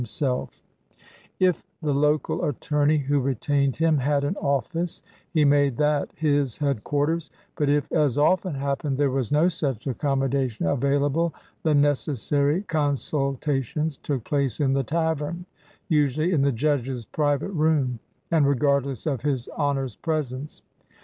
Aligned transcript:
•200 0.19 0.33
LEADER 0.33 0.41
OF 0.41 0.49
THE 0.49 1.45
BAR 1.45 1.49
If 1.51 1.63
the 1.79 1.93
local 1.93 2.43
attorney 2.45 2.97
who 2.97 3.19
retained 3.19 3.75
him 3.75 3.99
had 3.99 4.23
an 4.23 4.35
office, 4.37 5.03
he 5.29 5.45
made 5.45 5.77
that 5.77 6.09
his 6.15 6.57
headquarters; 6.57 7.29
but, 7.55 7.69
if, 7.69 7.91
as 7.91 8.17
often 8.17 8.55
happened, 8.55 8.97
there 8.97 9.11
was 9.11 9.31
no 9.31 9.47
such 9.47 9.85
accommoda 9.85 10.49
tion 10.49 10.65
available, 10.65 11.35
the 11.61 11.75
necessary 11.75 12.63
consultations 12.63 13.97
took 13.97 14.23
place 14.23 14.59
in 14.59 14.73
the 14.73 14.81
tavern, 14.83 15.45
usually 15.87 16.31
in 16.31 16.41
the 16.41 16.51
judge's 16.51 17.05
private 17.05 17.51
room, 17.51 17.99
and 18.31 18.47
regardless 18.47 19.05
of 19.05 19.21
his 19.21 19.47
Honor's 19.49 19.95
presence. 19.95 20.63